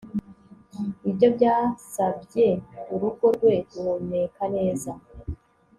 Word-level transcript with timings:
Ibyo 1.09 1.27
byasabye 1.35 2.47
urugo 2.93 3.25
rwe 3.35 3.53
guhumeka 3.71 4.43
neza 4.55 4.91